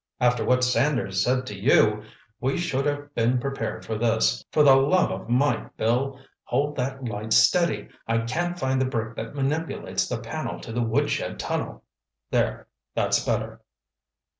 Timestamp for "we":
2.39-2.57